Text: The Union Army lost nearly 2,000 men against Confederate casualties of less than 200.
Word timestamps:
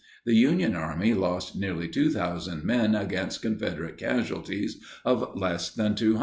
The 0.25 0.33
Union 0.33 0.75
Army 0.75 1.13
lost 1.13 1.55
nearly 1.55 1.87
2,000 1.87 2.63
men 2.63 2.95
against 2.95 3.43
Confederate 3.43 3.97
casualties 3.99 4.79
of 5.05 5.35
less 5.37 5.69
than 5.69 5.93
200. 5.93 6.19